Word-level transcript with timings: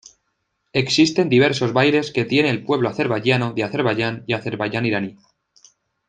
Existen 0.73 1.29
diversos 1.29 1.73
bailes 1.73 2.11
que 2.11 2.25
tiene 2.25 2.49
el 2.49 2.63
pueblo 2.65 2.89
azerbaiyano 2.89 3.53
de 3.53 3.63
Azerbaiyán 3.65 4.23
y 4.25 4.33
Azerbaiyán 4.33 4.87
iraní. 4.87 5.15